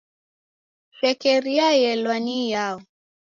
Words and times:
Shekeria 0.97 1.67
yelwa 1.81 2.15
ni 2.23 2.33
iyao? 2.45 2.79